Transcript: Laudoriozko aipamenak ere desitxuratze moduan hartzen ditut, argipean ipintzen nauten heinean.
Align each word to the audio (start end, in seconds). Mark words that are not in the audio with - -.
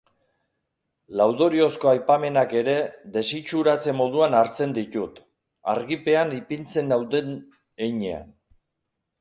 Laudoriozko 1.19 1.89
aipamenak 1.91 2.55
ere 2.61 2.75
desitxuratze 3.17 3.95
moduan 3.99 4.39
hartzen 4.39 4.75
ditut, 4.79 5.23
argipean 5.75 6.35
ipintzen 6.39 6.93
nauten 6.95 7.33
heinean. 7.39 8.35